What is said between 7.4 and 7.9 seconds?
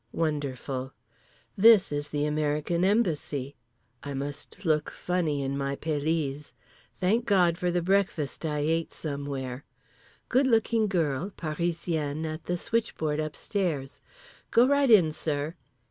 for the